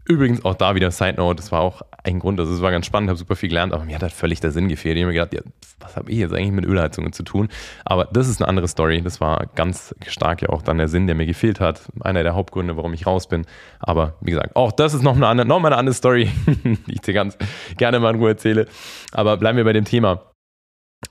Übrigens 0.08 0.44
auch 0.44 0.54
da 0.54 0.74
wieder 0.76 0.90
Side 0.92 1.14
Note, 1.14 1.36
das 1.36 1.50
war 1.50 1.60
auch 1.60 1.82
ein 2.04 2.20
Grund, 2.20 2.38
also 2.38 2.54
es 2.54 2.62
war 2.62 2.70
ganz 2.70 2.86
spannend, 2.86 3.08
habe 3.08 3.18
super 3.18 3.34
viel 3.34 3.48
gelernt, 3.48 3.72
aber 3.72 3.84
mir 3.84 3.96
hat 3.96 4.02
halt 4.02 4.12
völlig 4.12 4.38
der 4.38 4.52
Sinn 4.52 4.68
gefehlt. 4.68 4.96
Ich 4.96 5.02
habe 5.02 5.12
mir 5.12 5.18
gedacht, 5.18 5.34
ja, 5.34 5.40
was 5.80 5.96
habe 5.96 6.10
ich 6.12 6.18
jetzt 6.18 6.32
eigentlich 6.32 6.52
mit 6.52 6.64
Ölheizungen 6.64 7.12
zu 7.12 7.24
tun? 7.24 7.48
Aber 7.84 8.04
das 8.04 8.28
ist 8.28 8.40
eine 8.40 8.48
andere 8.48 8.68
Story. 8.68 9.02
Das 9.02 9.20
war 9.20 9.46
ganz 9.56 9.94
stark 10.06 10.42
ja 10.42 10.50
auch 10.50 10.62
dann 10.62 10.78
der 10.78 10.86
Sinn, 10.86 11.06
der 11.08 11.16
mir 11.16 11.26
gefehlt 11.26 11.58
hat. 11.58 11.82
Einer 12.00 12.22
der 12.22 12.34
Hauptgründe, 12.36 12.76
warum 12.76 12.94
ich 12.94 13.06
raus 13.06 13.28
bin. 13.28 13.46
Aber 13.80 14.14
wie 14.20 14.30
gesagt, 14.30 14.54
auch 14.54 14.70
das 14.70 14.94
ist 14.94 15.02
noch 15.02 15.16
eine 15.16 15.26
andere, 15.26 15.48
noch 15.48 15.58
mal 15.58 15.68
eine 15.68 15.78
andere 15.78 15.94
Story, 15.94 16.30
die 16.46 16.78
ich 16.92 17.00
dir 17.00 17.14
ganz 17.14 17.36
gerne 17.76 17.98
mal 17.98 18.14
in 18.14 18.20
Ruhe 18.20 18.30
erzähle. 18.30 18.66
Aber 19.12 19.36
bleiben 19.36 19.56
wir 19.56 19.64
bei 19.64 19.72
dem 19.72 19.84
Thema. 19.84 20.22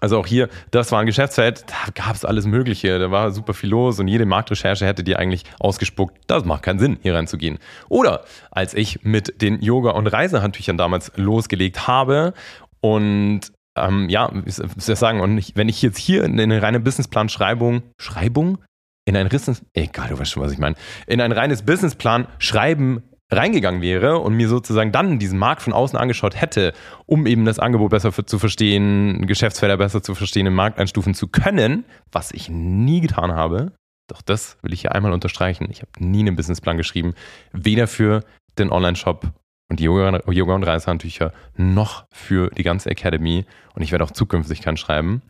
Also 0.06 0.20
auch 0.20 0.28
hier, 0.28 0.50
das 0.70 0.92
war 0.92 1.00
ein 1.00 1.08
Geschäftsfeld, 1.08 1.66
da 1.66 1.92
gab 1.96 2.14
es 2.14 2.24
alles 2.24 2.46
Mögliche, 2.46 3.00
da 3.00 3.10
war 3.10 3.32
super 3.32 3.56
viel 3.56 3.72
los 3.72 4.00
und 4.00 4.08
jede 4.08 4.28
Marktrecherche 4.28 4.86
hätte 4.86 5.04
dir 5.04 5.18
eigentlich 5.18 5.46
ausgespuckt, 5.60 6.16
das 6.28 6.46
macht 6.46 6.62
keinen 6.62 6.78
Sinn, 6.78 7.00
hier 7.02 7.16
reinzugehen. 7.16 7.58
Oder 7.90 8.24
als 8.52 8.76
ich 8.76 9.02
mit 9.02 9.42
den 9.42 9.64
Yoga- 9.64 9.94
und 9.94 10.06
Reisehandtüchern 10.06 10.78
damals 10.78 11.12
losgelegt 11.16 11.88
habe 11.88 12.36
und 12.82 13.52
ähm, 13.76 14.08
ja, 14.08 14.32
soll 14.46 14.94
ich 14.94 15.00
sagen, 15.00 15.22
und 15.22 15.40
ich, 15.40 15.56
wenn 15.56 15.70
ich 15.70 15.82
jetzt 15.82 15.98
hier 15.98 16.24
in 16.24 16.40
eine 16.40 16.62
reine 16.62 16.80
Businessplan-Schreibung, 16.80 17.82
Schreibung? 18.00 18.60
In 19.08 19.18
ein 19.18 19.28
Business, 19.30 19.64
egal, 19.74 20.10
du 20.10 20.20
weißt 20.20 20.34
schon, 20.34 20.44
was 20.44 20.52
ich 20.52 20.60
meine, 20.60 20.76
in 21.08 21.20
ein 21.20 21.32
reines 21.32 21.64
Businessplan 21.64 22.28
schreiben 22.38 23.02
reingegangen 23.32 23.82
wäre 23.82 24.20
und 24.20 24.36
mir 24.36 24.48
sozusagen 24.48 24.92
dann 24.92 25.18
diesen 25.18 25.40
Markt 25.40 25.64
von 25.64 25.74
außen 25.74 25.98
angeschaut 25.98 26.40
hätte, 26.40 26.74
um 27.06 27.26
eben 27.26 27.46
das 27.46 27.60
Angebot 27.60 27.90
besser 27.90 28.12
für, 28.12 28.26
zu 28.26 28.38
verstehen, 28.38 29.26
Geschäftsfelder 29.26 29.78
besser 29.78 30.04
zu 30.04 30.14
verstehen, 30.14 30.46
im 30.46 30.54
Markt 30.54 30.80
einstufen 30.80 31.14
zu 31.14 31.28
können, 31.28 31.86
was 32.12 32.32
ich 32.32 32.50
nie 32.50 33.02
getan 33.02 33.34
habe. 33.34 33.72
Doch 34.08 34.22
das 34.22 34.58
will 34.62 34.74
ich 34.74 34.82
hier 34.82 34.94
einmal 34.94 35.14
unterstreichen. 35.14 35.68
Ich 35.72 35.82
habe 35.82 35.92
nie 35.98 36.20
einen 36.20 36.36
Businessplan 36.36 36.78
geschrieben, 36.78 37.16
weder 37.52 37.88
für 37.88 38.24
den 38.60 38.72
Online-Shop 38.72 39.32
und 39.70 39.80
die 39.80 39.86
Yoga, 39.86 40.22
Yoga 40.32 40.54
und 40.54 40.64
Reisehandtücher 40.64 41.34
noch 41.58 42.06
für 42.12 42.52
die 42.52 42.62
ganze 42.62 42.92
Academy. 42.92 43.46
Und 43.74 43.82
ich 43.82 43.92
werde 43.92 44.04
auch 44.04 44.12
zukünftig 44.12 44.62
keinen 44.62 44.78
schreiben. 44.78 45.24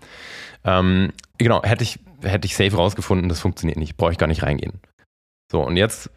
Ähm, 0.65 1.13
genau, 1.37 1.63
hätte 1.63 1.83
ich, 1.83 1.99
hätte 2.21 2.45
ich 2.45 2.57
safe 2.57 2.75
rausgefunden, 2.75 3.29
das 3.29 3.39
funktioniert 3.39 3.77
nicht, 3.77 3.95
brauche 3.95 4.11
ich 4.11 4.17
gar 4.17 4.27
nicht 4.27 4.43
reingehen. 4.43 4.81
So, 5.49 5.61
und 5.61 5.77
jetzt 5.77 6.09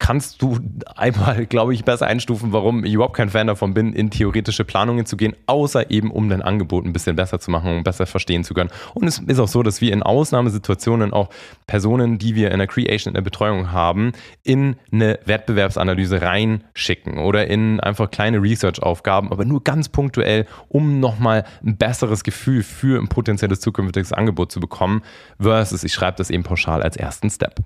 kannst 0.00 0.42
du 0.42 0.58
einmal, 0.96 1.46
glaube 1.46 1.72
ich, 1.74 1.84
besser 1.84 2.06
einstufen, 2.06 2.52
warum 2.52 2.84
ich 2.84 2.94
überhaupt 2.94 3.14
kein 3.14 3.28
Fan 3.28 3.46
davon 3.46 3.74
bin, 3.74 3.92
in 3.92 4.10
theoretische 4.10 4.64
Planungen 4.64 5.06
zu 5.06 5.16
gehen, 5.16 5.36
außer 5.46 5.90
eben, 5.90 6.10
um 6.10 6.28
dein 6.28 6.42
Angebot 6.42 6.84
ein 6.84 6.92
bisschen 6.92 7.14
besser 7.14 7.38
zu 7.38 7.50
machen, 7.50 7.76
um 7.76 7.84
besser 7.84 8.06
verstehen 8.06 8.42
zu 8.42 8.54
können. 8.54 8.70
Und 8.94 9.06
es 9.06 9.18
ist 9.18 9.38
auch 9.38 9.46
so, 9.46 9.62
dass 9.62 9.80
wir 9.80 9.92
in 9.92 10.02
Ausnahmesituationen 10.02 11.12
auch 11.12 11.28
Personen, 11.66 12.18
die 12.18 12.34
wir 12.34 12.50
in 12.50 12.58
der 12.58 12.66
Creation, 12.66 13.12
in 13.12 13.14
der 13.14 13.22
Betreuung 13.22 13.70
haben, 13.70 14.12
in 14.42 14.76
eine 14.90 15.20
Wettbewerbsanalyse 15.26 16.22
reinschicken 16.22 17.18
oder 17.18 17.46
in 17.46 17.78
einfach 17.78 18.10
kleine 18.10 18.42
Research-Aufgaben, 18.42 19.30
aber 19.30 19.44
nur 19.44 19.62
ganz 19.62 19.90
punktuell, 19.90 20.46
um 20.68 20.98
nochmal 20.98 21.44
ein 21.64 21.76
besseres 21.76 22.24
Gefühl 22.24 22.62
für 22.62 22.98
ein 22.98 23.08
potenzielles 23.08 23.60
zukünftiges 23.60 24.12
Angebot 24.12 24.50
zu 24.50 24.60
bekommen, 24.60 25.02
versus 25.38 25.84
ich 25.84 25.92
schreibe 25.92 26.16
das 26.16 26.30
eben 26.30 26.42
pauschal 26.42 26.82
als 26.82 26.96
ersten 26.96 27.28
Step. 27.28 27.60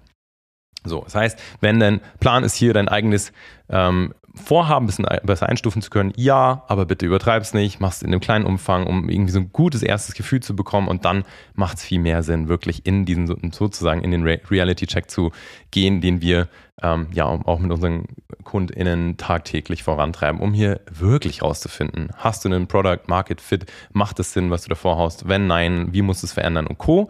So, 0.85 1.03
das 1.03 1.15
heißt, 1.15 1.39
wenn 1.61 1.81
dein 1.81 2.01
Plan 2.21 2.45
ist, 2.45 2.55
hier 2.55 2.75
dein 2.75 2.89
eigenes 2.89 3.33
ähm, 3.69 4.15
Vorhaben 4.35 4.85
ein 4.85 4.87
bisschen 4.87 5.07
besser 5.23 5.49
einstufen 5.49 5.81
zu 5.81 5.91
können, 5.91 6.13
ja, 6.17 6.65
aber 6.67 6.87
bitte 6.87 7.07
übertreib 7.07 7.43
es 7.43 7.55
nicht, 7.55 7.81
mach 7.81 7.93
es 7.93 8.03
in 8.03 8.09
einem 8.09 8.21
kleinen 8.21 8.45
Umfang, 8.45 8.87
um 8.87 9.09
irgendwie 9.09 9.31
so 9.31 9.39
ein 9.39 9.51
gutes 9.53 9.83
erstes 9.83 10.15
Gefühl 10.15 10.41
zu 10.41 10.57
bekommen 10.57 10.89
und 10.89 11.05
dann 11.05 11.25
macht 11.55 11.79
es 11.79 11.85
viel 11.85 12.01
mehr 12.01 12.23
Sinn, 12.25 12.49
wirklich 12.49 12.85
in 12.85 13.05
diesen 13.05 13.53
sozusagen 13.53 14.03
in 14.03 14.11
den 14.11 14.25
Re 14.25 14.41
Reality-Check 14.51 15.09
zu 15.09 15.31
gehen, 15.71 16.01
den 16.01 16.21
wir 16.21 16.49
ähm, 16.83 17.07
ja 17.13 17.27
auch 17.27 17.61
mit 17.61 17.71
unseren 17.71 18.07
KundInnen 18.43 19.17
tagtäglich 19.17 19.85
vorantreiben, 19.85 20.41
um 20.41 20.53
hier 20.53 20.81
wirklich 20.91 21.43
rauszufinden, 21.43 22.11
hast 22.17 22.45
du 22.45 22.49
einen 22.49 22.67
Product 22.67 23.07
Market 23.07 23.41
Fit, 23.41 23.67
macht 23.93 24.19
es 24.19 24.33
Sinn, 24.33 24.51
was 24.51 24.63
du 24.63 24.69
davor 24.69 24.99
hast, 24.99 25.29
wenn 25.29 25.47
nein, 25.47 25.89
wie 25.93 26.03
musst 26.03 26.25
du 26.25 26.27
es 26.27 26.33
verändern 26.33 26.67
und 26.67 26.79
Co. 26.79 27.09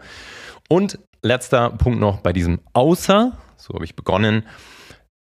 Und 0.69 0.99
letzter 1.23 1.71
Punkt 1.71 1.99
noch 1.99 2.19
bei 2.19 2.33
diesem 2.33 2.59
Außer, 2.73 3.33
so 3.57 3.73
habe 3.73 3.85
ich 3.85 3.95
begonnen, 3.95 4.43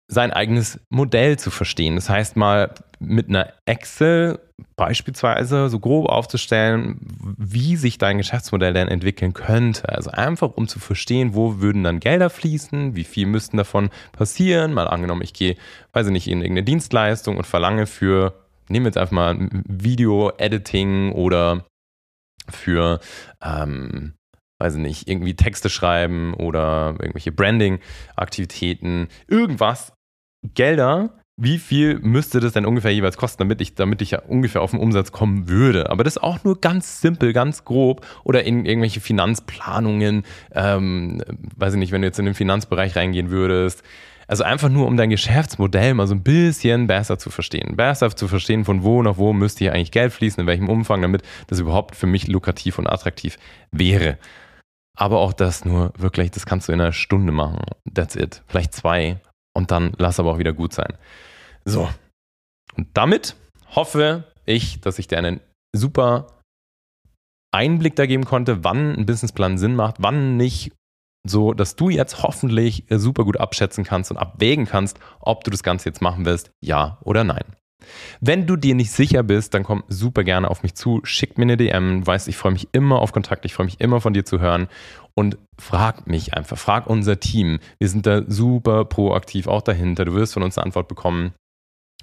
sein 0.09 0.33
eigenes 0.33 0.79
Modell 0.91 1.38
zu 1.38 1.50
verstehen. 1.50 1.97
Das 1.97 2.11
heißt 2.11 2.37
mal 2.37 2.75
mit 2.99 3.29
einer 3.29 3.52
Excel 3.67 4.38
beispielsweise 4.76 5.69
so 5.69 5.81
grob 5.81 6.09
aufzustellen, 6.09 6.99
wie 7.37 7.76
sich 7.76 7.99
dein 7.99 8.19
Geschäftsmodell 8.19 8.75
denn 8.75 8.88
entwickeln 8.88 9.33
könnte. 9.33 9.88
Also 9.88 10.11
einfach 10.11 10.50
um 10.55 10.69
zu 10.69 10.79
verstehen, 10.79 11.35
wo 11.35 11.61
würden 11.61 11.83
dann 11.83 11.99
Gelder 11.99 12.31
fließen, 12.31 12.95
wie 12.95 13.05
viel 13.05 13.26
müssten 13.26 13.57
davon 13.57 13.91
passieren. 14.12 14.73
Mal 14.73 14.87
angenommen, 14.87 15.23
ich 15.23 15.33
gehe, 15.33 15.57
weiß 15.93 16.07
ich 16.07 16.12
nicht, 16.12 16.29
in 16.29 16.41
irgendeine 16.41 16.64
Dienstleistung 16.64 17.37
und 17.37 17.47
verlange 17.47 17.87
für, 17.87 18.35
nehmen 18.69 18.85
wir 18.85 18.91
jetzt 18.91 18.99
einfach 18.99 19.12
mal 19.12 19.37
Video-Editing 19.50 21.12
oder 21.12 21.64
für 22.49 23.00
ähm, 23.43 24.14
weiß 24.62 24.76
ich 24.76 24.81
nicht, 24.81 25.09
irgendwie 25.09 25.35
Texte 25.35 25.69
schreiben 25.69 26.35
oder 26.35 26.95
irgendwelche 27.00 27.33
Branding-Aktivitäten, 27.33 29.09
irgendwas, 29.26 29.92
Gelder, 30.54 31.11
wie 31.37 31.59
viel 31.59 31.99
müsste 31.99 32.40
das 32.40 32.52
denn 32.52 32.66
ungefähr 32.66 32.92
jeweils 32.92 33.16
kosten, 33.16 33.38
damit 33.42 33.61
ich, 33.61 33.75
damit 33.75 34.02
ich 34.02 34.12
ja 34.12 34.21
ungefähr 34.21 34.61
auf 34.61 34.71
den 34.71 34.81
Umsatz 34.81 35.11
kommen 35.12 35.49
würde? 35.49 35.90
Aber 35.90 36.04
das 36.04 36.19
auch 36.19 36.45
nur 36.45 36.61
ganz 36.61 37.00
simpel, 37.00 37.33
ganz 37.33 37.64
grob 37.64 38.07
oder 38.23 38.45
in 38.45 38.64
irgendwelche 38.64 39.00
Finanzplanungen, 39.00 40.25
ähm, 40.54 41.23
weiß 41.57 41.75
ich 41.75 41.78
nicht, 41.78 41.90
wenn 41.92 42.02
du 42.02 42.09
jetzt 42.09 42.19
in 42.19 42.26
den 42.26 42.35
Finanzbereich 42.35 42.95
reingehen 42.95 43.31
würdest, 43.31 43.83
Also 44.28 44.45
einfach 44.45 44.69
nur, 44.69 44.87
um 44.87 44.97
dein 44.97 45.11
Geschäftsmodell 45.11 45.95
mal 45.95 46.07
so 46.07 46.14
ein 46.14 46.23
bisschen 46.23 46.87
besser 46.87 47.19
zu 47.19 47.28
verstehen. 47.31 47.76
Besser 47.76 48.14
zu 48.14 48.28
verstehen, 48.28 48.64
von 48.64 48.83
wo 48.83 49.02
nach 49.02 49.19
wo 49.19 49.33
müsste 49.33 49.64
hier 49.64 49.75
eigentlich 49.75 49.90
Geld 49.90 50.12
fließen, 50.12 50.40
in 50.40 50.47
welchem 50.47 50.69
Umfang, 50.69 51.02
damit 51.02 51.23
das 51.49 51.59
überhaupt 51.59 51.97
für 51.97 52.07
mich 52.07 52.28
lukrativ 52.28 52.78
und 52.78 52.87
attraktiv 52.87 53.37
wäre. 53.73 54.19
Aber 54.99 55.18
auch 55.20 55.32
das 55.32 55.64
nur 55.64 55.92
wirklich, 55.96 56.30
das 56.30 56.46
kannst 56.46 56.68
du 56.68 56.72
in 56.72 56.80
einer 56.80 56.92
Stunde 56.92 57.32
machen. 57.32 57.61
That's 57.92 58.16
it. 58.16 58.42
Vielleicht 58.46 58.75
zwei. 58.75 59.20
Und 59.54 59.70
dann 59.70 59.92
lass 59.99 60.20
aber 60.20 60.32
auch 60.32 60.38
wieder 60.38 60.52
gut 60.52 60.72
sein. 60.72 60.94
So. 61.64 61.88
Und 62.76 62.88
damit 62.94 63.37
hoffe 63.75 64.25
ich, 64.44 64.80
dass 64.80 64.99
ich 64.99 65.06
dir 65.06 65.18
einen 65.18 65.40
super 65.75 66.38
Einblick 67.54 67.96
da 67.96 68.06
geben 68.06 68.25
konnte, 68.25 68.64
wann 68.64 68.94
ein 68.94 69.06
Businessplan 69.06 69.58
Sinn 69.58 69.76
macht, 69.76 69.96
wann 69.99 70.37
nicht, 70.37 70.72
so 71.26 71.52
dass 71.52 71.76
du 71.76 71.90
jetzt 71.90 72.22
hoffentlich 72.22 72.84
super 72.88 73.25
gut 73.25 73.38
abschätzen 73.38 73.84
kannst 73.84 74.11
und 74.11 74.16
abwägen 74.16 74.66
kannst, 74.66 74.99
ob 75.20 75.44
du 75.44 75.50
das 75.50 75.62
Ganze 75.62 75.88
jetzt 75.88 76.00
machen 76.02 76.25
willst, 76.25 76.50
ja 76.62 76.99
oder 77.02 77.25
nein. 77.25 77.44
Wenn 78.20 78.46
du 78.46 78.56
dir 78.56 78.74
nicht 78.74 78.90
sicher 78.90 79.22
bist, 79.22 79.54
dann 79.54 79.62
komm 79.62 79.84
super 79.88 80.24
gerne 80.24 80.50
auf 80.50 80.62
mich 80.62 80.74
zu, 80.74 81.00
schick 81.04 81.38
mir 81.38 81.44
eine 81.44 81.56
DM. 81.56 82.06
Weißt, 82.06 82.28
ich 82.28 82.36
freue 82.36 82.52
mich 82.52 82.68
immer 82.72 83.00
auf 83.00 83.12
Kontakt, 83.12 83.44
ich 83.44 83.54
freue 83.54 83.66
mich 83.66 83.80
immer 83.80 84.00
von 84.00 84.12
dir 84.12 84.24
zu 84.24 84.40
hören 84.40 84.68
und 85.14 85.38
frag 85.58 86.06
mich 86.06 86.34
einfach, 86.34 86.58
frag 86.58 86.86
unser 86.86 87.20
Team. 87.20 87.58
Wir 87.78 87.88
sind 87.88 88.06
da 88.06 88.22
super 88.26 88.84
proaktiv 88.84 89.46
auch 89.46 89.62
dahinter. 89.62 90.04
Du 90.04 90.14
wirst 90.14 90.34
von 90.34 90.42
uns 90.42 90.58
eine 90.58 90.66
Antwort 90.66 90.88
bekommen 90.88 91.32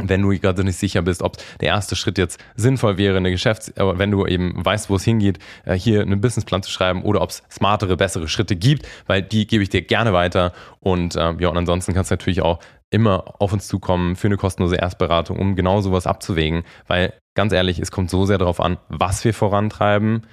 wenn 0.02 0.22
du 0.22 0.30
gerade 0.40 0.64
nicht 0.64 0.78
sicher 0.78 1.02
bist, 1.02 1.22
ob 1.22 1.38
der 1.60 1.70
erste 1.70 1.96
Schritt 1.96 2.18
jetzt 2.18 2.40
sinnvoll 2.56 2.98
wäre, 2.98 3.18
eine 3.18 3.32
Geschäfts-, 3.32 3.74
wenn 3.76 4.12
du 4.12 4.26
eben 4.26 4.54
weißt, 4.56 4.90
wo 4.90 4.96
es 4.96 5.04
hingeht, 5.04 5.40
äh, 5.66 5.76
hier 5.76 6.02
einen 6.02 6.22
Businessplan 6.22 6.64
zu 6.64 6.72
schreiben 6.72 7.04
oder 7.04 7.22
ob 7.22 7.30
es 7.30 7.44
smartere, 7.52 7.98
bessere 7.98 8.28
Schritte 8.28 8.56
gibt, 8.56 8.88
weil 9.08 9.22
die 9.22 9.48
gebe 9.48 9.64
ich 9.64 9.70
dir 9.70 9.82
gerne 9.82 10.14
weiter. 10.14 10.54
Und 10.80 11.16
äh, 11.16 11.34
ja, 11.40 11.50
und 11.50 11.58
ansonsten 11.58 11.94
kannst 11.94 12.12
du 12.12 12.14
natürlich 12.14 12.42
auch 12.42 12.60
immer 12.92 13.36
auf 13.40 13.54
uns 13.54 13.68
zukommen 13.68 14.16
für 14.16 14.28
eine 14.28 14.38
kostenlose 14.38 14.76
Erstberatung, 14.76 15.38
um 15.38 15.56
genau 15.56 15.82
sowas 15.82 16.08
abzuwägen, 16.08 16.64
weil 16.88 17.14
ganz 17.36 17.54
ehrlich, 17.54 17.80
es 17.80 17.92
kommt 17.92 18.10
so 18.10 18.26
sehr 18.26 18.38
darauf 18.38 18.60
an, 18.60 18.78
was 18.90 19.24
wir 19.24 19.34
vorantreiben 19.34 20.24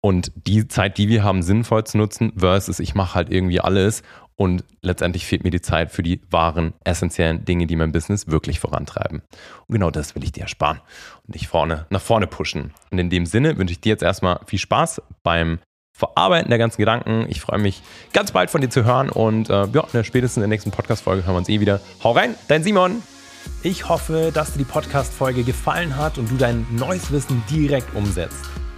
und 0.00 0.32
die 0.34 0.68
Zeit, 0.68 0.98
die 0.98 1.08
wir 1.08 1.24
haben, 1.24 1.42
sinnvoll 1.42 1.84
zu 1.84 1.98
nutzen, 1.98 2.32
versus 2.36 2.78
ich 2.80 2.94
mache 2.94 3.14
halt 3.14 3.30
irgendwie 3.30 3.60
alles 3.60 4.02
und 4.38 4.64
letztendlich 4.82 5.26
fehlt 5.26 5.42
mir 5.42 5.50
die 5.50 5.60
Zeit 5.60 5.90
für 5.90 6.04
die 6.04 6.20
wahren, 6.30 6.72
essentiellen 6.84 7.44
Dinge, 7.44 7.66
die 7.66 7.74
mein 7.74 7.90
Business 7.90 8.28
wirklich 8.28 8.60
vorantreiben. 8.60 9.22
Und 9.66 9.72
genau 9.72 9.90
das 9.90 10.14
will 10.14 10.22
ich 10.22 10.30
dir 10.30 10.42
ersparen 10.42 10.80
und 11.26 11.34
dich 11.34 11.48
vorne 11.48 11.86
nach 11.90 12.00
vorne 12.00 12.28
pushen. 12.28 12.72
Und 12.92 12.98
in 12.98 13.10
dem 13.10 13.26
Sinne 13.26 13.58
wünsche 13.58 13.72
ich 13.72 13.80
dir 13.80 13.90
jetzt 13.90 14.04
erstmal 14.04 14.38
viel 14.46 14.60
Spaß 14.60 15.02
beim 15.24 15.58
Verarbeiten 15.92 16.50
der 16.50 16.58
ganzen 16.58 16.78
Gedanken. 16.78 17.26
Ich 17.28 17.40
freue 17.40 17.58
mich 17.58 17.82
ganz 18.12 18.30
bald 18.30 18.50
von 18.50 18.60
dir 18.60 18.70
zu 18.70 18.84
hören 18.84 19.10
und 19.10 19.50
äh, 19.50 19.66
ja, 19.66 20.04
spätestens 20.04 20.36
in 20.36 20.42
der 20.42 20.48
nächsten 20.48 20.70
Podcast-Folge 20.70 21.24
hören 21.24 21.34
wir 21.34 21.38
uns 21.38 21.48
eh 21.48 21.58
wieder. 21.58 21.80
Hau 22.04 22.12
rein, 22.12 22.36
dein 22.46 22.62
Simon! 22.62 23.02
Ich 23.64 23.88
hoffe, 23.88 24.30
dass 24.32 24.52
dir 24.52 24.58
die 24.58 24.64
Podcast-Folge 24.64 25.42
gefallen 25.42 25.96
hat 25.96 26.16
und 26.16 26.30
du 26.30 26.36
dein 26.36 26.64
neues 26.70 27.10
Wissen 27.10 27.42
direkt 27.50 27.92
umsetzt. 27.96 28.44